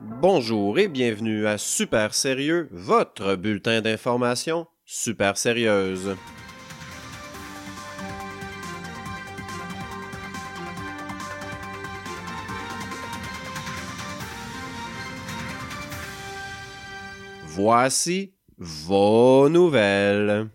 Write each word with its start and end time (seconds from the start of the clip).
Bonjour 0.00 0.78
et 0.78 0.88
bienvenue 0.88 1.46
à 1.46 1.58
Super 1.58 2.14
Sérieux, 2.14 2.68
votre 2.70 3.34
bulletin 3.34 3.80
d'information 3.82 4.66
super 4.86 5.36
sérieuse. 5.36 6.16
Voici 17.54 18.32
vos 18.56 19.50
nouvelles. 19.50 20.48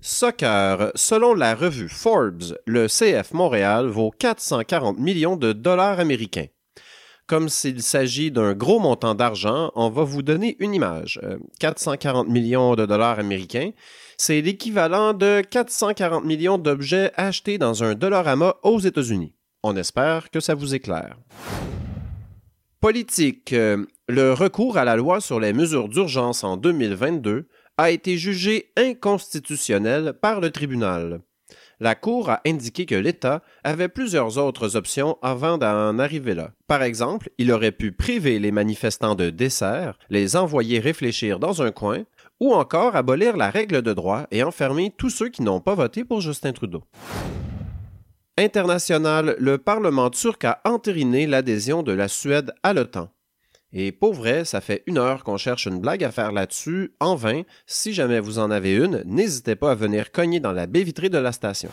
Soccer. 0.00 0.92
Selon 0.94 1.34
la 1.34 1.56
revue 1.56 1.88
Forbes, 1.88 2.56
le 2.66 2.86
CF 2.86 3.32
Montréal 3.32 3.88
vaut 3.88 4.12
440 4.16 5.00
millions 5.00 5.34
de 5.36 5.52
dollars 5.52 5.98
américains. 5.98 6.46
Comme 7.26 7.48
s'il 7.48 7.82
s'agit 7.82 8.30
d'un 8.30 8.54
gros 8.54 8.78
montant 8.78 9.16
d'argent, 9.16 9.72
on 9.74 9.90
va 9.90 10.04
vous 10.04 10.22
donner 10.22 10.56
une 10.60 10.72
image. 10.72 11.20
440 11.58 12.28
millions 12.28 12.76
de 12.76 12.86
dollars 12.86 13.18
américains, 13.18 13.72
c'est 14.18 14.40
l'équivalent 14.40 15.14
de 15.14 15.42
440 15.50 16.24
millions 16.24 16.58
d'objets 16.58 17.10
achetés 17.16 17.58
dans 17.58 17.82
un 17.82 17.96
Dollarama 17.96 18.54
aux 18.62 18.78
États-Unis. 18.78 19.34
On 19.64 19.74
espère 19.74 20.30
que 20.30 20.38
ça 20.38 20.54
vous 20.54 20.76
éclaire. 20.76 21.18
Politique. 22.80 23.52
Le 24.10 24.32
recours 24.32 24.78
à 24.78 24.86
la 24.86 24.96
loi 24.96 25.20
sur 25.20 25.38
les 25.38 25.52
mesures 25.52 25.90
d'urgence 25.90 26.42
en 26.42 26.56
2022 26.56 27.46
a 27.76 27.90
été 27.90 28.16
jugé 28.16 28.72
inconstitutionnel 28.78 30.14
par 30.14 30.40
le 30.40 30.50
tribunal. 30.50 31.20
La 31.78 31.94
Cour 31.94 32.30
a 32.30 32.40
indiqué 32.46 32.86
que 32.86 32.94
l'État 32.94 33.42
avait 33.64 33.90
plusieurs 33.90 34.38
autres 34.38 34.76
options 34.76 35.18
avant 35.20 35.58
d'en 35.58 35.98
arriver 35.98 36.34
là. 36.34 36.52
Par 36.66 36.82
exemple, 36.82 37.28
il 37.36 37.52
aurait 37.52 37.70
pu 37.70 37.92
priver 37.92 38.38
les 38.38 38.50
manifestants 38.50 39.14
de 39.14 39.28
dessert, 39.28 39.98
les 40.08 40.36
envoyer 40.36 40.78
réfléchir 40.78 41.38
dans 41.38 41.60
un 41.60 41.70
coin, 41.70 42.04
ou 42.40 42.54
encore 42.54 42.96
abolir 42.96 43.36
la 43.36 43.50
règle 43.50 43.82
de 43.82 43.92
droit 43.92 44.26
et 44.30 44.42
enfermer 44.42 44.90
tous 44.96 45.10
ceux 45.10 45.28
qui 45.28 45.42
n'ont 45.42 45.60
pas 45.60 45.74
voté 45.74 46.02
pour 46.04 46.22
Justin 46.22 46.52
Trudeau. 46.52 46.82
International, 48.38 49.36
le 49.38 49.58
Parlement 49.58 50.08
turc 50.08 50.46
a 50.46 50.62
entériné 50.64 51.26
l'adhésion 51.26 51.82
de 51.82 51.92
la 51.92 52.08
Suède 52.08 52.54
à 52.62 52.72
l'OTAN. 52.72 53.10
Et 53.72 53.92
pour 53.92 54.14
vrai, 54.14 54.44
ça 54.44 54.60
fait 54.60 54.82
une 54.86 54.98
heure 54.98 55.24
qu'on 55.24 55.36
cherche 55.36 55.66
une 55.66 55.80
blague 55.80 56.02
à 56.02 56.10
faire 56.10 56.32
là-dessus, 56.32 56.92
en 57.00 57.16
vain. 57.16 57.42
Si 57.66 57.92
jamais 57.92 58.20
vous 58.20 58.38
en 58.38 58.50
avez 58.50 58.74
une, 58.74 59.02
n'hésitez 59.04 59.56
pas 59.56 59.72
à 59.72 59.74
venir 59.74 60.10
cogner 60.10 60.40
dans 60.40 60.52
la 60.52 60.66
baie 60.66 60.82
vitrée 60.82 61.10
de 61.10 61.18
la 61.18 61.32
station. 61.32 61.70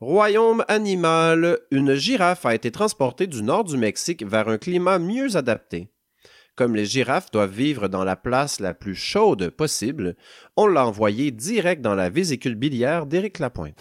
Royaume 0.00 0.64
animal, 0.68 1.58
une 1.70 1.94
girafe 1.94 2.46
a 2.46 2.54
été 2.54 2.70
transportée 2.70 3.26
du 3.26 3.42
nord 3.42 3.64
du 3.64 3.76
Mexique 3.76 4.24
vers 4.26 4.48
un 4.48 4.58
climat 4.58 4.98
mieux 4.98 5.36
adapté. 5.36 5.88
Comme 6.56 6.74
les 6.74 6.84
girafes 6.84 7.30
doivent 7.30 7.52
vivre 7.52 7.88
dans 7.88 8.04
la 8.04 8.16
place 8.16 8.60
la 8.60 8.74
plus 8.74 8.94
chaude 8.94 9.48
possible, 9.50 10.16
on 10.56 10.66
l'a 10.66 10.86
envoyée 10.86 11.30
direct 11.30 11.80
dans 11.80 11.94
la 11.94 12.10
vésicule 12.10 12.54
biliaire 12.54 13.06
d'Éric 13.06 13.38
Lapointe. 13.38 13.78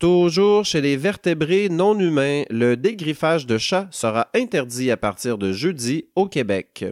Toujours 0.00 0.64
chez 0.64 0.80
les 0.80 0.96
vertébrés 0.96 1.68
non 1.68 1.98
humains, 1.98 2.44
le 2.48 2.74
dégriffage 2.74 3.44
de 3.44 3.58
chats 3.58 3.86
sera 3.90 4.28
interdit 4.34 4.90
à 4.90 4.96
partir 4.96 5.36
de 5.36 5.52
jeudi 5.52 6.06
au 6.16 6.26
Québec. 6.26 6.86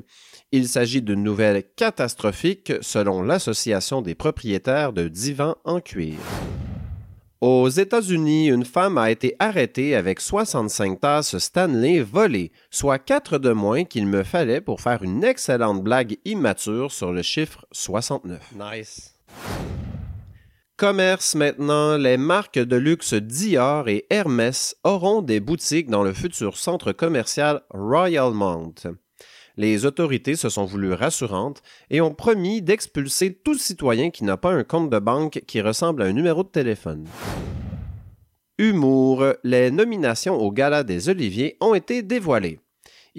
Il 0.52 0.68
s'agit 0.68 1.00
d'une 1.00 1.22
nouvelle 1.22 1.62
catastrophique 1.74 2.74
selon 2.82 3.22
l'Association 3.22 4.02
des 4.02 4.14
propriétaires 4.14 4.92
de 4.92 5.08
divans 5.08 5.56
en 5.64 5.80
cuir. 5.80 6.18
Aux 7.40 7.70
États-Unis, 7.70 8.48
une 8.48 8.66
femme 8.66 8.98
a 8.98 9.10
été 9.10 9.36
arrêtée 9.38 9.94
avec 9.94 10.20
65 10.20 11.00
tasses 11.00 11.38
Stanley 11.38 12.00
volées, 12.00 12.52
soit 12.70 12.98
quatre 12.98 13.38
de 13.38 13.52
moins 13.52 13.84
qu'il 13.84 14.06
me 14.06 14.22
fallait 14.22 14.60
pour 14.60 14.82
faire 14.82 15.02
une 15.02 15.24
excellente 15.24 15.82
blague 15.82 16.18
immature 16.26 16.92
sur 16.92 17.10
le 17.12 17.22
chiffre 17.22 17.64
69. 17.72 18.52
Nice. 18.54 19.14
Commerce 20.78 21.34
maintenant, 21.34 21.96
les 21.96 22.16
marques 22.16 22.60
de 22.60 22.76
luxe 22.76 23.12
Dior 23.12 23.88
et 23.88 24.06
Hermès 24.10 24.76
auront 24.84 25.22
des 25.22 25.40
boutiques 25.40 25.90
dans 25.90 26.04
le 26.04 26.12
futur 26.12 26.56
centre 26.56 26.92
commercial 26.92 27.62
Royal 27.70 28.32
Mount. 28.32 28.86
Les 29.56 29.86
autorités 29.86 30.36
se 30.36 30.48
sont 30.48 30.66
voulues 30.66 30.92
rassurantes 30.92 31.62
et 31.90 32.00
ont 32.00 32.14
promis 32.14 32.62
d'expulser 32.62 33.34
tout 33.34 33.58
citoyen 33.58 34.10
qui 34.10 34.22
n'a 34.22 34.36
pas 34.36 34.52
un 34.52 34.62
compte 34.62 34.88
de 34.88 35.00
banque 35.00 35.42
qui 35.48 35.60
ressemble 35.60 36.00
à 36.00 36.06
un 36.06 36.12
numéro 36.12 36.44
de 36.44 36.48
téléphone. 36.48 37.08
Humour, 38.56 39.24
les 39.42 39.72
nominations 39.72 40.36
au 40.36 40.52
Gala 40.52 40.84
des 40.84 41.08
Oliviers 41.08 41.56
ont 41.60 41.74
été 41.74 42.02
dévoilées. 42.02 42.60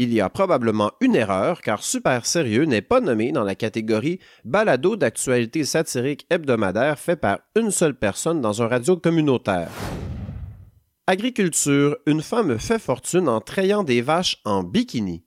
Il 0.02 0.14
y 0.14 0.22
a 0.22 0.30
probablement 0.30 0.94
une 1.02 1.14
erreur 1.14 1.60
car 1.60 1.84
Super 1.84 2.26
Sérieux 2.26 2.64
n'est 2.64 2.82
pas 2.82 3.02
nommé 3.02 3.34
dans 3.34 3.44
la 3.44 3.54
catégorie 3.54 4.20
balado 4.46 4.96
d'actualité 4.96 5.66
satirique 5.66 6.26
hebdomadaire 6.30 6.98
fait 6.98 7.18
par 7.18 7.40
une 7.58 7.70
seule 7.70 7.96
personne 7.96 8.40
dans 8.40 8.62
un 8.62 8.68
radio 8.70 8.96
communautaire. 8.96 9.70
Agriculture, 11.06 11.98
une 12.06 12.22
femme 12.22 12.58
fait 12.60 12.80
fortune 12.80 13.28
en 13.28 13.42
trayant 13.42 13.84
des 13.84 14.02
vaches 14.02 14.38
en 14.46 14.64
bikini. 14.64 15.26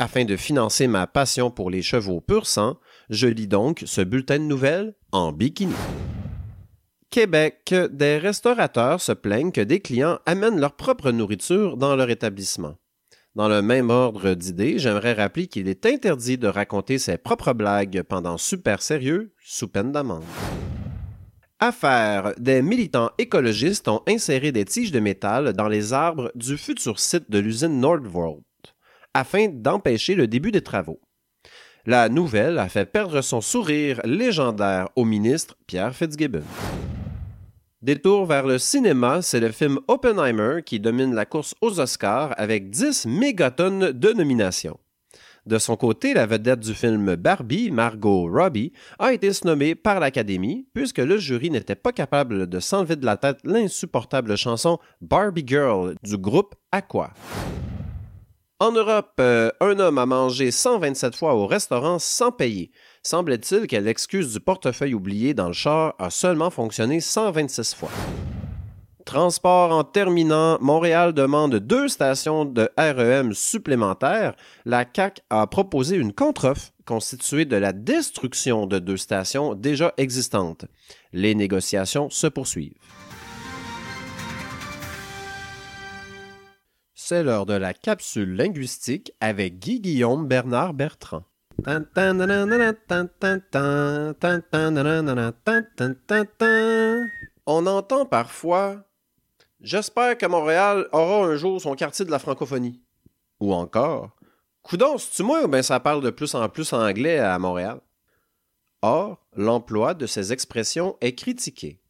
Afin 0.00 0.24
de 0.24 0.34
financer 0.34 0.88
ma 0.88 1.06
passion 1.06 1.52
pour 1.52 1.70
les 1.70 1.82
chevaux 1.82 2.20
pur 2.20 2.48
sang, 2.48 2.80
je 3.10 3.28
lis 3.28 3.46
donc 3.46 3.84
ce 3.86 4.00
bulletin 4.00 4.40
de 4.40 4.44
nouvelles 4.44 4.96
en 5.12 5.30
bikini. 5.30 5.74
Québec, 7.08 7.72
des 7.92 8.18
restaurateurs 8.18 9.00
se 9.00 9.12
plaignent 9.12 9.52
que 9.52 9.60
des 9.60 9.78
clients 9.78 10.18
amènent 10.26 10.58
leur 10.58 10.74
propre 10.74 11.12
nourriture 11.12 11.76
dans 11.76 11.94
leur 11.94 12.10
établissement. 12.10 12.78
Dans 13.34 13.48
le 13.48 13.62
même 13.62 13.90
ordre 13.90 14.34
d'idées, 14.34 14.78
j'aimerais 14.78 15.12
rappeler 15.12 15.46
qu'il 15.46 15.68
est 15.68 15.86
interdit 15.86 16.38
de 16.38 16.48
raconter 16.48 16.98
ses 16.98 17.18
propres 17.18 17.52
blagues 17.52 18.02
pendant 18.02 18.38
super 18.38 18.82
sérieux, 18.82 19.32
sous 19.44 19.68
peine 19.68 19.92
d'amende. 19.92 20.24
Affaire. 21.60 22.34
Des 22.38 22.62
militants 22.62 23.10
écologistes 23.18 23.88
ont 23.88 24.02
inséré 24.08 24.52
des 24.52 24.64
tiges 24.64 24.92
de 24.92 25.00
métal 25.00 25.52
dans 25.52 25.68
les 25.68 25.92
arbres 25.92 26.30
du 26.34 26.56
futur 26.56 27.00
site 27.00 27.30
de 27.30 27.38
l'usine 27.38 27.80
Nordvolt 27.80 28.42
afin 29.14 29.48
d'empêcher 29.48 30.14
le 30.14 30.28
début 30.28 30.52
des 30.52 30.62
travaux. 30.62 31.00
La 31.86 32.08
nouvelle 32.08 32.58
a 32.58 32.68
fait 32.68 32.86
perdre 32.86 33.20
son 33.22 33.40
sourire 33.40 34.00
légendaire 34.04 34.88
au 34.94 35.04
ministre 35.04 35.56
Pierre 35.66 35.94
Fitzgibbon. 35.94 36.44
Détour 37.80 38.26
vers 38.26 38.44
le 38.44 38.58
cinéma, 38.58 39.22
c'est 39.22 39.38
le 39.38 39.52
film 39.52 39.78
Oppenheimer 39.86 40.62
qui 40.66 40.80
domine 40.80 41.14
la 41.14 41.24
course 41.24 41.54
aux 41.60 41.78
Oscars 41.78 42.34
avec 42.36 42.70
10 42.70 43.06
mégatonnes 43.06 43.92
de 43.92 44.12
nominations. 44.12 44.80
De 45.46 45.58
son 45.58 45.76
côté, 45.76 46.12
la 46.12 46.26
vedette 46.26 46.58
du 46.58 46.74
film 46.74 47.14
Barbie, 47.14 47.70
Margot 47.70 48.28
Robbie, 48.28 48.72
a 48.98 49.12
été 49.12 49.32
snommée 49.32 49.76
par 49.76 50.00
l'Académie 50.00 50.66
puisque 50.74 50.98
le 50.98 51.18
jury 51.18 51.50
n'était 51.50 51.76
pas 51.76 51.92
capable 51.92 52.48
de 52.48 52.58
s'enlever 52.58 52.96
de 52.96 53.06
la 53.06 53.16
tête 53.16 53.38
l'insupportable 53.44 54.36
chanson 54.36 54.80
Barbie 55.00 55.44
Girl 55.46 55.94
du 56.02 56.18
groupe 56.18 56.56
Aqua. 56.72 57.12
En 58.58 58.72
Europe, 58.72 59.12
euh, 59.20 59.52
un 59.60 59.78
homme 59.78 59.98
a 59.98 60.06
mangé 60.06 60.50
127 60.50 61.14
fois 61.14 61.36
au 61.36 61.46
restaurant 61.46 62.00
sans 62.00 62.32
payer. 62.32 62.72
Semble-t-il 63.02 63.66
que 63.66 63.76
l'excuse 63.76 64.32
du 64.32 64.40
portefeuille 64.40 64.94
oublié 64.94 65.34
dans 65.34 65.48
le 65.48 65.52
char 65.52 65.94
a 65.98 66.10
seulement 66.10 66.50
fonctionné 66.50 67.00
126 67.00 67.74
fois. 67.74 67.90
Transport 69.08 69.72
en 69.72 69.84
terminant, 69.84 70.58
Montréal 70.60 71.14
demande 71.14 71.54
deux 71.54 71.88
stations 71.88 72.44
de 72.44 72.68
REM 72.76 73.32
supplémentaires. 73.32 74.34
La 74.66 74.84
CAC 74.84 75.22
a 75.30 75.46
proposé 75.46 75.96
une 75.96 76.12
contre-offre 76.12 76.72
constituée 76.84 77.46
de 77.46 77.56
la 77.56 77.72
destruction 77.72 78.66
de 78.66 78.78
deux 78.78 78.98
stations 78.98 79.54
déjà 79.54 79.94
existantes. 79.96 80.66
Les 81.14 81.34
négociations 81.34 82.10
se 82.10 82.26
poursuivent. 82.26 82.76
C'est 86.94 87.22
l'heure 87.22 87.46
de 87.46 87.54
la 87.54 87.72
capsule 87.72 88.36
linguistique 88.36 89.12
avec 89.22 89.58
Guy 89.58 89.80
Guillaume 89.80 90.28
Bernard 90.28 90.74
Bertrand. 90.74 91.24
On 97.46 97.66
entend 97.66 98.06
parfois 98.06 98.84
J'espère 99.60 100.16
que 100.16 100.26
Montréal 100.26 100.86
aura 100.92 101.26
un 101.26 101.36
jour 101.36 101.60
son 101.60 101.74
quartier 101.74 102.04
de 102.04 102.12
la 102.12 102.20
francophonie. 102.20 102.80
Ou 103.40 103.52
encore 103.52 104.10
Coudon, 104.62 104.98
c'est-tu 104.98 105.24
moi 105.24 105.42
ou 105.44 105.48
bien 105.48 105.62
ça 105.62 105.80
parle 105.80 106.02
de 106.02 106.10
plus 106.10 106.34
en 106.34 106.48
plus 106.48 106.72
anglais 106.72 107.18
à 107.18 107.38
Montréal? 107.38 107.80
Or, 108.82 109.18
l'emploi 109.34 109.94
de 109.94 110.06
ces 110.06 110.32
expressions 110.32 110.96
est 111.00 111.14
critiqué. 111.14 111.80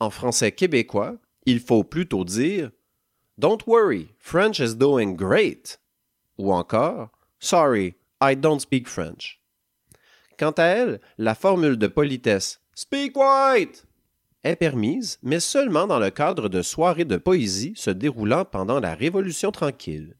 En 0.00 0.10
français 0.10 0.50
québécois, 0.50 1.16
il 1.44 1.60
faut 1.60 1.84
plutôt 1.84 2.24
dire 2.24 2.72
Don't 3.38 3.62
worry, 3.66 4.08
French 4.18 4.58
is 4.58 4.74
doing 4.74 5.14
great. 5.14 5.78
Ou 6.38 6.52
encore 6.52 7.10
Sorry, 7.38 7.94
I 8.22 8.34
don't 8.34 8.60
speak 8.60 8.88
French. 8.88 9.40
Quant 10.38 10.52
à 10.52 10.64
elle, 10.64 11.00
la 11.18 11.34
formule 11.34 11.76
de 11.76 11.86
politesse 11.86 12.60
Speak 12.74 13.16
white 13.16 13.86
est 14.44 14.56
permise, 14.56 15.18
mais 15.22 15.40
seulement 15.40 15.86
dans 15.86 15.98
le 15.98 16.10
cadre 16.10 16.48
de 16.48 16.62
soirées 16.62 17.04
de 17.04 17.16
poésie 17.16 17.72
se 17.76 17.90
déroulant 17.90 18.44
pendant 18.44 18.80
la 18.80 18.94
Révolution 18.94 19.50
tranquille. 19.50 20.14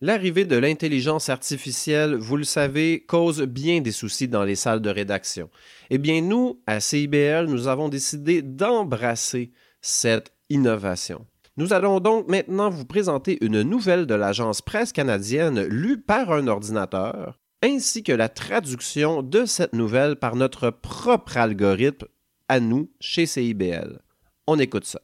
L'arrivée 0.00 0.44
de 0.44 0.56
l'intelligence 0.56 1.28
artificielle, 1.28 2.14
vous 2.14 2.36
le 2.36 2.44
savez, 2.44 3.04
cause 3.06 3.42
bien 3.42 3.80
des 3.80 3.92
soucis 3.92 4.28
dans 4.28 4.44
les 4.44 4.56
salles 4.56 4.80
de 4.80 4.90
rédaction. 4.90 5.50
Eh 5.90 5.98
bien, 5.98 6.20
nous, 6.22 6.60
à 6.66 6.80
CIBL, 6.80 7.46
nous 7.46 7.68
avons 7.68 7.88
décidé 7.88 8.42
d'embrasser 8.42 9.52
cette 9.84 10.32
innovation. 10.48 11.26
Nous 11.58 11.74
allons 11.74 12.00
donc 12.00 12.26
maintenant 12.26 12.70
vous 12.70 12.86
présenter 12.86 13.36
une 13.44 13.60
nouvelle 13.60 14.06
de 14.06 14.14
l'agence 14.14 14.62
presse 14.62 14.92
canadienne 14.92 15.62
lue 15.64 16.00
par 16.00 16.32
un 16.32 16.48
ordinateur, 16.48 17.38
ainsi 17.62 18.02
que 18.02 18.12
la 18.12 18.30
traduction 18.30 19.22
de 19.22 19.44
cette 19.44 19.74
nouvelle 19.74 20.16
par 20.16 20.36
notre 20.36 20.70
propre 20.70 21.36
algorithme 21.36 22.06
à 22.48 22.60
nous 22.60 22.90
chez 22.98 23.26
CIBL. 23.26 24.00
On 24.46 24.58
écoute 24.58 24.86
ça. 24.86 25.02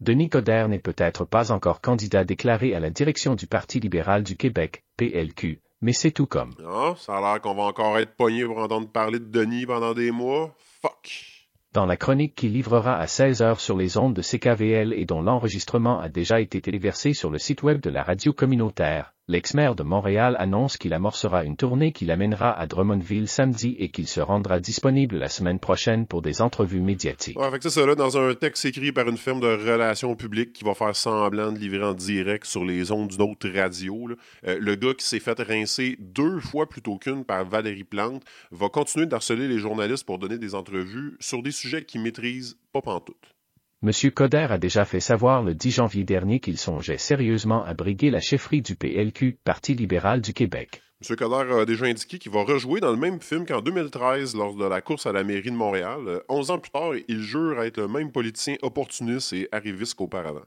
Denis 0.00 0.28
Coderre 0.28 0.68
n'est 0.68 0.78
peut-être 0.78 1.24
pas 1.24 1.50
encore 1.50 1.80
candidat 1.80 2.24
déclaré 2.24 2.74
à 2.74 2.80
la 2.80 2.90
direction 2.90 3.36
du 3.36 3.46
Parti 3.46 3.80
libéral 3.80 4.22
du 4.22 4.36
Québec, 4.36 4.84
PLQ, 4.98 5.62
mais 5.80 5.94
c'est 5.94 6.12
tout 6.12 6.26
comme. 6.26 6.54
Ça 6.98 7.16
a 7.16 7.20
l'air 7.20 7.40
qu'on 7.40 7.54
va 7.54 7.62
encore 7.62 7.98
être 7.98 8.14
pogné 8.16 8.44
pour 8.44 8.58
entendre 8.58 8.88
parler 8.92 9.18
de 9.18 9.24
Denis 9.24 9.64
pendant 9.64 9.94
des 9.94 10.10
mois. 10.10 10.54
Fuck. 10.82 11.37
Dans 11.74 11.84
la 11.84 11.98
chronique 11.98 12.34
qui 12.34 12.48
livrera 12.48 12.96
à 12.98 13.06
16 13.06 13.42
heures 13.42 13.60
sur 13.60 13.76
les 13.76 13.98
ondes 13.98 14.14
de 14.14 14.22
CKVL 14.22 14.94
et 14.94 15.04
dont 15.04 15.20
l'enregistrement 15.20 16.00
a 16.00 16.08
déjà 16.08 16.40
été 16.40 16.62
téléversé 16.62 17.12
sur 17.12 17.28
le 17.28 17.38
site 17.38 17.62
web 17.62 17.82
de 17.82 17.90
la 17.90 18.02
radio 18.02 18.32
communautaire, 18.32 19.12
l'ex-maire 19.28 19.74
de 19.74 19.82
Montréal 19.82 20.36
annonce 20.38 20.76
qu'il 20.78 20.94
amorcera 20.94 21.44
une 21.44 21.56
tournée 21.56 21.92
qui 21.92 22.06
l'amènera 22.06 22.58
à 22.58 22.66
Drummondville 22.66 23.28
samedi 23.28 23.76
et 23.78 23.90
qu'il 23.90 24.08
se 24.08 24.20
rendra 24.20 24.58
disponible 24.58 25.18
la 25.18 25.28
semaine 25.28 25.58
prochaine 25.58 26.06
pour 26.06 26.22
des 26.22 26.40
entrevues 26.40 26.80
médiatiques. 26.80 27.38
Ouais, 27.38 27.50
fait 27.50 27.68
ça, 27.68 27.86
là, 27.86 27.94
dans 27.94 28.16
un 28.16 28.34
texte 28.34 28.64
écrit 28.64 28.90
par 28.90 29.08
une 29.08 29.18
firme 29.18 29.40
de 29.40 29.46
relations 29.46 30.16
publiques 30.16 30.54
qui 30.54 30.64
va 30.64 30.74
faire 30.74 30.96
semblant 30.96 31.52
de 31.52 31.58
livrer 31.58 31.84
en 31.84 31.94
direct 31.94 32.46
sur 32.46 32.64
les 32.64 32.90
ondes 32.90 33.08
d'une 33.08 33.22
autre 33.22 33.48
radio, 33.48 34.08
euh, 34.46 34.58
le 34.60 34.74
gars 34.74 34.94
qui 34.94 35.04
s'est 35.06 35.20
fait 35.20 35.38
rincer 35.40 35.96
deux 36.00 36.40
fois 36.40 36.68
plutôt 36.68 36.96
qu'une 36.96 37.24
par 37.24 37.44
Valérie 37.44 37.84
Plante 37.84 38.22
va 38.50 38.68
continuer 38.68 39.06
d'harceler 39.06 39.46
les 39.46 39.58
journalistes 39.58 40.04
pour 40.04 40.18
donner 40.18 40.38
des 40.38 40.54
entrevues 40.54 41.16
sur 41.20 41.42
des 41.42 41.52
sujets 41.52 41.84
qu'il 41.84 42.00
maîtrise 42.00 42.56
pas 42.72 42.80
pantoute. 42.80 43.37
M. 43.80 43.92
Coder 44.10 44.48
a 44.50 44.58
déjà 44.58 44.84
fait 44.84 44.98
savoir 44.98 45.44
le 45.44 45.54
10 45.54 45.70
janvier 45.70 46.02
dernier 46.02 46.40
qu'il 46.40 46.58
songeait 46.58 46.98
sérieusement 46.98 47.64
à 47.64 47.74
briguer 47.74 48.10
la 48.10 48.18
chefferie 48.18 48.60
du 48.60 48.74
PLQ, 48.74 49.38
Parti 49.44 49.74
libéral 49.74 50.20
du 50.20 50.34
Québec. 50.34 50.82
M. 51.08 51.14
Coder 51.14 51.60
a 51.60 51.64
déjà 51.64 51.86
indiqué 51.86 52.18
qu'il 52.18 52.32
va 52.32 52.42
rejouer 52.42 52.80
dans 52.80 52.90
le 52.90 52.96
même 52.96 53.20
film 53.20 53.46
qu'en 53.46 53.60
2013 53.60 54.34
lors 54.34 54.56
de 54.56 54.64
la 54.64 54.80
course 54.80 55.06
à 55.06 55.12
la 55.12 55.22
mairie 55.22 55.52
de 55.52 55.56
Montréal. 55.56 56.22
Onze 56.28 56.50
ans 56.50 56.58
plus 56.58 56.72
tard, 56.72 56.90
il 57.06 57.20
jure 57.20 57.62
être 57.62 57.76
le 57.76 57.86
même 57.86 58.10
politicien 58.10 58.56
opportuniste 58.62 59.32
et 59.32 59.48
arriviste 59.52 59.94
qu'auparavant. 59.94 60.42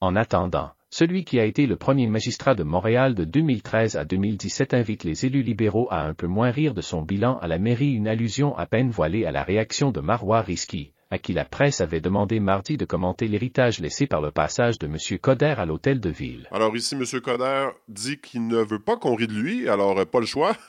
En 0.00 0.14
attendant, 0.14 0.70
celui 0.90 1.24
qui 1.24 1.40
a 1.40 1.46
été 1.46 1.66
le 1.66 1.74
premier 1.74 2.06
magistrat 2.06 2.54
de 2.54 2.62
Montréal 2.62 3.16
de 3.16 3.24
2013 3.24 3.96
à 3.96 4.04
2017 4.04 4.74
invite 4.74 5.02
les 5.02 5.26
élus 5.26 5.42
libéraux 5.42 5.88
à 5.90 6.02
un 6.02 6.14
peu 6.14 6.28
moins 6.28 6.52
rire 6.52 6.74
de 6.74 6.82
son 6.82 7.02
bilan 7.02 7.36
à 7.38 7.48
la 7.48 7.58
mairie, 7.58 7.94
une 7.94 8.06
allusion 8.06 8.56
à 8.56 8.66
peine 8.66 8.90
voilée 8.90 9.24
à 9.24 9.32
la 9.32 9.42
réaction 9.42 9.90
de 9.90 9.98
Marois 9.98 10.42
Risky, 10.42 10.92
à 11.10 11.18
qui 11.18 11.32
la 11.32 11.44
presse 11.44 11.80
avait 11.80 12.00
demandé 12.00 12.38
mardi 12.38 12.76
de 12.76 12.84
commenter 12.84 13.26
l'héritage 13.26 13.80
laissé 13.80 14.06
par 14.06 14.20
le 14.20 14.30
passage 14.30 14.78
de 14.78 14.86
M. 14.86 14.96
Coder 15.18 15.54
à 15.58 15.66
l'hôtel 15.66 16.00
de 16.00 16.10
ville. 16.10 16.48
Alors 16.52 16.76
ici, 16.76 16.94
M. 16.94 17.04
Coder 17.20 17.68
dit 17.88 18.18
qu'il 18.20 18.46
ne 18.46 18.58
veut 18.58 18.78
pas 18.78 18.96
qu'on 18.96 19.16
rie 19.16 19.26
de 19.26 19.34
lui, 19.34 19.68
alors 19.68 19.98
euh, 19.98 20.04
pas 20.04 20.20
le 20.20 20.26
choix. 20.26 20.52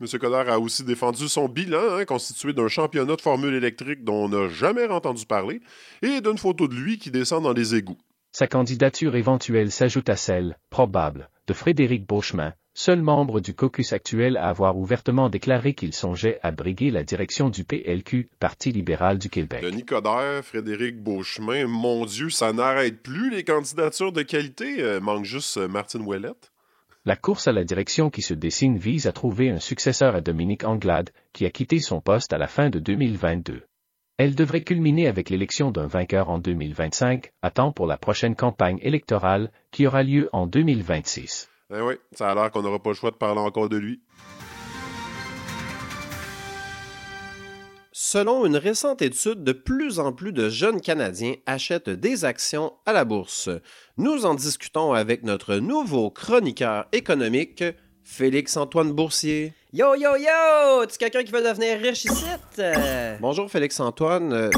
M. 0.00 0.06
Coder 0.18 0.50
a 0.50 0.58
aussi 0.58 0.84
défendu 0.84 1.28
son 1.28 1.48
bilan, 1.48 1.98
hein, 1.98 2.04
constitué 2.04 2.52
d'un 2.52 2.68
championnat 2.68 3.16
de 3.16 3.20
formule 3.20 3.54
électrique 3.54 4.04
dont 4.04 4.24
on 4.24 4.28
n'a 4.28 4.48
jamais 4.48 4.86
entendu 4.88 5.26
parler, 5.26 5.60
et 6.02 6.20
d'une 6.20 6.38
photo 6.38 6.68
de 6.68 6.74
lui 6.74 6.98
qui 6.98 7.10
descend 7.10 7.42
dans 7.42 7.52
les 7.52 7.74
égouts. 7.74 7.98
Sa 8.32 8.46
candidature 8.46 9.16
éventuelle 9.16 9.72
s'ajoute 9.72 10.08
à 10.08 10.14
celle, 10.16 10.56
probable, 10.70 11.28
de 11.48 11.52
Frédéric 11.52 12.06
Beauchemin, 12.06 12.54
seul 12.74 13.02
membre 13.02 13.40
du 13.40 13.54
caucus 13.54 13.92
actuel 13.92 14.36
à 14.36 14.48
avoir 14.48 14.76
ouvertement 14.76 15.28
déclaré 15.28 15.74
qu'il 15.74 15.92
songeait 15.92 16.38
à 16.42 16.50
briguer 16.50 16.90
la 16.90 17.02
direction 17.02 17.50
du 17.50 17.64
PLQ, 17.64 18.28
Parti 18.38 18.72
libéral 18.72 19.18
du 19.18 19.28
Québec. 19.28 19.62
Denis 19.62 19.84
Coderre, 19.84 20.44
Frédéric 20.44 21.02
Beauchemin, 21.02 21.66
mon 21.66 22.06
Dieu, 22.06 22.30
ça 22.30 22.52
n'arrête 22.52 23.02
plus 23.02 23.30
les 23.30 23.44
candidatures 23.44 24.12
de 24.12 24.22
qualité. 24.22 24.82
Euh, 24.82 25.00
manque 25.00 25.24
juste 25.24 25.56
euh, 25.56 25.68
Martine 25.68 26.02
Ouellette. 26.02 26.52
La 27.04 27.16
course 27.16 27.48
à 27.48 27.52
la 27.52 27.64
direction 27.64 28.10
qui 28.10 28.22
se 28.22 28.34
dessine 28.34 28.78
vise 28.78 29.06
à 29.06 29.12
trouver 29.12 29.50
un 29.50 29.58
successeur 29.58 30.14
à 30.14 30.20
Dominique 30.20 30.64
Anglade, 30.64 31.10
qui 31.32 31.46
a 31.46 31.50
quitté 31.50 31.80
son 31.80 32.00
poste 32.00 32.32
à 32.32 32.38
la 32.38 32.46
fin 32.46 32.70
de 32.70 32.78
2022. 32.78 33.62
Elle 34.18 34.34
devrait 34.34 34.62
culminer 34.62 35.08
avec 35.08 35.30
l'élection 35.30 35.70
d'un 35.70 35.86
vainqueur 35.86 36.28
en 36.28 36.38
2025, 36.38 37.32
à 37.40 37.50
temps 37.50 37.72
pour 37.72 37.86
la 37.86 37.96
prochaine 37.96 38.36
campagne 38.36 38.78
électorale, 38.82 39.50
qui 39.70 39.86
aura 39.86 40.02
lieu 40.02 40.28
en 40.34 40.46
2026. 40.46 41.49
Eh 41.72 41.80
oui, 41.80 41.94
ça 42.12 42.30
a 42.30 42.34
l'air 42.34 42.50
qu'on 42.50 42.62
n'aura 42.62 42.80
pas 42.82 42.90
le 42.90 42.96
choix 42.96 43.10
de 43.10 43.16
parler 43.16 43.40
encore 43.40 43.68
de 43.68 43.76
lui. 43.76 44.00
Selon 47.92 48.44
une 48.46 48.56
récente 48.56 49.02
étude, 49.02 49.44
de 49.44 49.52
plus 49.52 50.00
en 50.00 50.12
plus 50.12 50.32
de 50.32 50.48
jeunes 50.48 50.80
Canadiens 50.80 51.34
achètent 51.46 51.90
des 51.90 52.24
actions 52.24 52.72
à 52.86 52.92
la 52.92 53.04
bourse. 53.04 53.48
Nous 53.98 54.24
en 54.26 54.34
discutons 54.34 54.92
avec 54.92 55.22
notre 55.22 55.56
nouveau 55.56 56.10
chroniqueur 56.10 56.86
économique, 56.92 57.62
Félix-Antoine 58.02 58.92
Boursier. 58.92 59.52
Yo, 59.72 59.94
yo, 59.94 60.16
yo! 60.16 60.86
Tu 60.86 60.98
quelqu'un 60.98 61.22
qui 61.22 61.30
veut 61.30 61.42
devenir 61.42 61.78
riche 61.78 62.04
ici? 62.06 62.24
Euh, 62.58 63.16
Bonjour 63.20 63.48
Félix-Antoine. 63.48 64.32
Euh, 64.32 64.50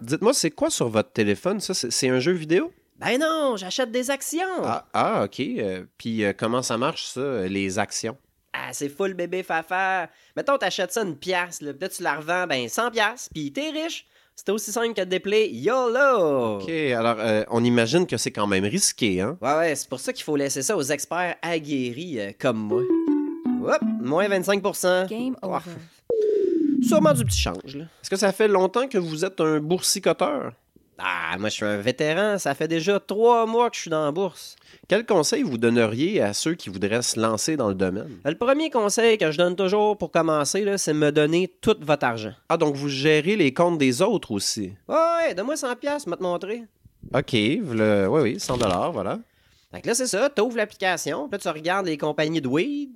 Dites-moi, 0.00 0.34
c'est 0.34 0.50
quoi 0.50 0.70
sur 0.70 0.88
votre 0.88 1.12
téléphone? 1.12 1.60
Ça, 1.60 1.74
c'est 1.74 2.08
un 2.08 2.18
jeu 2.18 2.32
vidéo? 2.32 2.72
Ben 2.98 3.18
non, 3.18 3.56
j'achète 3.56 3.90
des 3.90 4.10
actions! 4.10 4.62
Ah, 4.64 4.86
ah, 4.94 5.24
ok. 5.24 5.40
Euh, 5.40 5.84
Puis 5.98 6.24
euh, 6.24 6.32
comment 6.36 6.62
ça 6.62 6.78
marche, 6.78 7.06
ça, 7.06 7.20
euh, 7.20 7.48
les 7.48 7.78
actions? 7.78 8.16
Ah, 8.54 8.70
c'est 8.72 8.88
full 8.88 9.12
bébé 9.12 9.42
fafa. 9.42 10.08
Mettons, 10.34 10.56
t'achètes 10.56 10.92
ça 10.92 11.02
une 11.02 11.16
pièce, 11.16 11.60
là. 11.60 11.74
Peut-être 11.74 11.94
tu 11.96 12.02
la 12.02 12.16
revends, 12.16 12.46
ben 12.46 12.68
100 12.68 12.90
pièces, 12.92 13.28
puis 13.34 13.52
t'es 13.52 13.68
riche. 13.70 14.06
C'est 14.34 14.50
aussi 14.50 14.70
simple 14.72 14.94
que 14.94 15.00
de 15.00 15.06
déplayer 15.06 15.50
YOLO! 15.50 16.58
Ok, 16.60 16.68
alors 16.70 17.16
euh, 17.18 17.44
on 17.50 17.64
imagine 17.64 18.06
que 18.06 18.16
c'est 18.16 18.30
quand 18.30 18.46
même 18.46 18.64
risqué, 18.64 19.20
hein? 19.20 19.36
Ouais, 19.40 19.54
ouais, 19.56 19.74
c'est 19.74 19.88
pour 19.88 20.00
ça 20.00 20.12
qu'il 20.12 20.24
faut 20.24 20.36
laisser 20.36 20.62
ça 20.62 20.76
aux 20.76 20.82
experts 20.82 21.36
aguerris 21.42 22.18
euh, 22.20 22.32
comme 22.38 22.58
moi. 22.58 22.82
Hop, 23.62 23.80
moins 24.00 24.28
25%. 24.28 25.08
Game 25.08 25.36
Ouah, 25.42 25.56
over. 25.56 25.76
Sûrement 26.86 27.14
du 27.14 27.24
petit 27.24 27.38
change, 27.38 27.74
là. 27.74 27.84
Est-ce 28.02 28.10
que 28.10 28.16
ça 28.16 28.32
fait 28.32 28.48
longtemps 28.48 28.88
que 28.88 28.98
vous 28.98 29.24
êtes 29.24 29.40
un 29.40 29.58
boursicoteur? 29.60 30.52
Ah, 30.98 31.36
moi, 31.38 31.48
je 31.50 31.54
suis 31.54 31.64
un 31.64 31.76
vétéran. 31.76 32.38
Ça 32.38 32.54
fait 32.54 32.68
déjà 32.68 32.98
trois 32.98 33.46
mois 33.46 33.68
que 33.70 33.76
je 33.76 33.82
suis 33.82 33.90
dans 33.90 34.04
la 34.04 34.12
bourse. 34.12 34.56
Quel 34.88 35.04
conseil 35.04 35.42
vous 35.42 35.58
donneriez 35.58 36.22
à 36.22 36.32
ceux 36.32 36.54
qui 36.54 36.70
voudraient 36.70 37.02
se 37.02 37.20
lancer 37.20 37.56
dans 37.56 37.68
le 37.68 37.74
domaine? 37.74 38.18
Le 38.24 38.34
premier 38.34 38.70
conseil 38.70 39.18
que 39.18 39.30
je 39.30 39.38
donne 39.38 39.56
toujours 39.56 39.98
pour 39.98 40.10
commencer, 40.10 40.64
c'est 40.78 40.92
de 40.92 40.98
me 40.98 41.12
donner 41.12 41.52
tout 41.60 41.76
votre 41.80 42.04
argent. 42.04 42.32
Ah, 42.48 42.56
donc 42.56 42.76
vous 42.76 42.88
gérez 42.88 43.36
les 43.36 43.52
comptes 43.52 43.78
des 43.78 44.00
autres 44.00 44.30
aussi? 44.30 44.72
Ouais, 44.88 44.96
ouais, 45.18 45.34
donne-moi 45.34 45.56
100 45.56 45.76
pièces, 45.76 46.06
me 46.06 46.16
te 46.16 46.22
montrer. 46.22 46.62
OK, 47.14 47.32
le... 47.32 48.06
oui, 48.08 48.20
oui, 48.22 48.40
100 48.40 48.56
voilà. 48.92 49.18
Fait 49.72 49.82
que 49.82 49.88
là, 49.88 49.94
c'est 49.94 50.06
ça, 50.06 50.30
t'ouvres 50.30 50.56
l'application, 50.56 51.28
puis 51.28 51.32
là, 51.32 51.38
tu 51.38 51.48
regardes 51.48 51.86
les 51.86 51.98
compagnies 51.98 52.40
de 52.40 52.48
weed, 52.48 52.90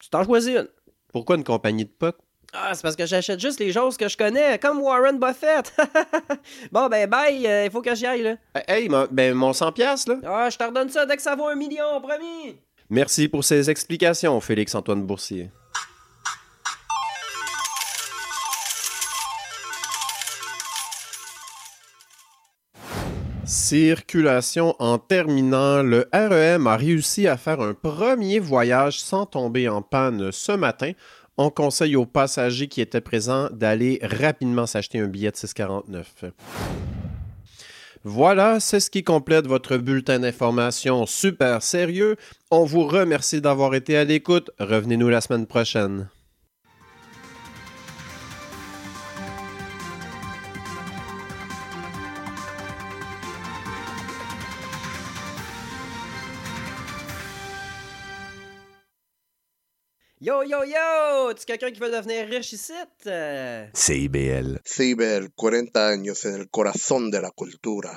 tu 0.00 0.08
t'en 0.08 0.24
choisis 0.24 0.56
une. 0.56 0.68
Pourquoi 1.12 1.36
une 1.36 1.44
compagnie 1.44 1.84
de 1.84 1.90
potes? 1.90 2.18
Ah, 2.54 2.72
c'est 2.74 2.82
parce 2.82 2.96
que 2.96 3.06
j'achète 3.06 3.40
juste 3.40 3.60
les 3.60 3.72
choses 3.72 3.96
que 3.96 4.08
je 4.08 4.16
connais, 4.16 4.58
comme 4.58 4.80
Warren 4.82 5.18
Buffett. 5.18 5.72
bon, 6.72 6.86
ben, 6.88 7.08
bye, 7.08 7.46
il 7.64 7.70
faut 7.70 7.80
que 7.80 7.94
j'y 7.94 8.04
aille, 8.06 8.22
là. 8.22 8.36
Hey, 8.68 8.88
mon- 8.90 9.08
ben, 9.10 9.32
mon 9.34 9.54
100 9.54 9.72
pièces 9.72 10.06
là? 10.06 10.16
Ah, 10.26 10.50
je 10.50 10.58
te 10.58 10.64
redonne 10.64 10.90
ça 10.90 11.06
dès 11.06 11.16
que 11.16 11.22
ça 11.22 11.34
vaut 11.34 11.48
un 11.48 11.54
million, 11.54 11.98
promis. 12.02 12.56
Merci 12.90 13.28
pour 13.28 13.42
ces 13.42 13.70
explications, 13.70 14.38
Félix-Antoine 14.38 15.02
Boursier. 15.02 15.50
Circulation 23.44 24.76
en 24.78 24.98
terminant, 24.98 25.82
le 25.82 26.08
REM 26.12 26.66
a 26.68 26.76
réussi 26.76 27.26
à 27.26 27.36
faire 27.36 27.60
un 27.60 27.74
premier 27.74 28.38
voyage 28.38 29.00
sans 29.00 29.26
tomber 29.26 29.68
en 29.68 29.82
panne 29.82 30.30
ce 30.30 30.52
matin. 30.52 30.92
On 31.38 31.50
conseille 31.50 31.96
aux 31.96 32.06
passagers 32.06 32.68
qui 32.68 32.80
étaient 32.80 33.00
présents 33.00 33.48
d'aller 33.50 33.98
rapidement 34.02 34.66
s'acheter 34.66 34.98
un 34.98 35.06
billet 35.06 35.30
de 35.30 35.36
6,49. 35.36 36.04
Voilà, 38.04 38.58
c'est 38.58 38.80
ce 38.80 38.90
qui 38.90 39.04
complète 39.04 39.46
votre 39.46 39.76
bulletin 39.76 40.18
d'information 40.18 41.06
super 41.06 41.62
sérieux. 41.62 42.16
On 42.50 42.64
vous 42.64 42.86
remercie 42.86 43.40
d'avoir 43.40 43.74
été 43.74 43.96
à 43.96 44.04
l'écoute. 44.04 44.50
Revenez-nous 44.58 45.08
la 45.08 45.20
semaine 45.20 45.46
prochaine. 45.46 46.08
Yo, 60.24 60.44
yo, 60.44 60.62
yo! 60.62 61.34
Tu 61.34 61.44
quelqu'un 61.44 61.72
qui 61.72 61.80
veut 61.80 61.90
devenir 61.90 62.28
riche 62.28 62.52
ici? 62.52 62.72
Euh, 63.08 63.66
CIBL. 63.74 64.60
CIBEL, 64.64 65.30
40 65.34 65.88
años 65.88 66.24
en 66.26 66.36
el 66.36 66.48
corazón 66.48 67.10
de 67.10 67.20
la 67.20 67.32
cultura. 67.32 67.96